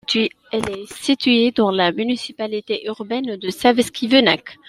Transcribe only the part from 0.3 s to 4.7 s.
Elle est située dans la municipalité urbaine de Savski venac.